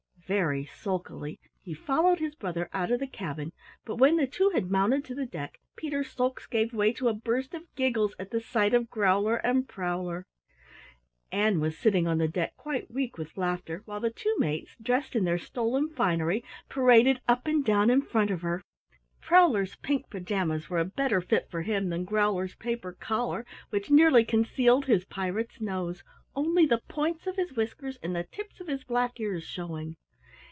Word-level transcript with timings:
Very 0.27 0.63
sulkily 0.65 1.41
he 1.61 1.73
followed 1.73 2.19
his 2.19 2.35
brother 2.35 2.69
out 2.71 2.89
of 2.89 3.01
the 3.01 3.07
cabin, 3.07 3.51
but 3.83 3.97
when 3.97 4.15
the 4.15 4.25
two 4.25 4.49
had 4.51 4.71
mounted 4.71 5.03
to 5.03 5.13
the 5.13 5.25
deck 5.25 5.59
Peter's 5.75 6.09
sulks 6.09 6.47
gave 6.47 6.71
way 6.73 6.93
to 6.93 7.09
a 7.09 7.13
burst 7.13 7.53
of 7.53 7.63
giggles 7.75 8.15
at 8.17 8.31
the 8.31 8.39
sight 8.39 8.73
of 8.73 8.89
Growler 8.89 9.45
and 9.45 9.67
Prowler. 9.67 10.25
Ann 11.33 11.59
was 11.59 11.77
sitting 11.77 12.07
on 12.07 12.17
the 12.17 12.29
deck 12.29 12.55
quite 12.55 12.89
weak 12.89 13.17
with 13.17 13.35
laughter, 13.35 13.81
while 13.83 13.99
the 13.99 14.09
two 14.09 14.33
mates, 14.39 14.77
dressed 14.81 15.17
in 15.17 15.25
their 15.25 15.37
stolen 15.37 15.89
finery, 15.89 16.45
paraded 16.69 17.19
up 17.27 17.45
and 17.45 17.65
down 17.65 17.89
in 17.89 18.01
front 18.01 18.31
of 18.31 18.41
her. 18.41 18.61
Prowler's 19.19 19.75
pink 19.75 20.09
pajamas 20.09 20.69
were 20.69 20.79
a 20.79 20.85
better 20.85 21.19
fit 21.19 21.49
for 21.51 21.63
him 21.63 21.89
than 21.89 22.05
Growler's 22.05 22.55
paper 22.55 22.93
collar 22.93 23.45
which 23.69 23.91
nearly 23.91 24.23
concealed 24.23 24.85
his 24.85 25.03
pirate's 25.03 25.59
nose, 25.59 26.05
only 26.37 26.65
the 26.65 26.79
points 26.87 27.27
of 27.27 27.35
his 27.35 27.51
whiskers 27.51 27.97
and 28.01 28.15
the 28.15 28.23
tips 28.23 28.61
of 28.61 28.67
his 28.67 28.85
black 28.85 29.19
ears 29.19 29.43
showing. 29.43 29.97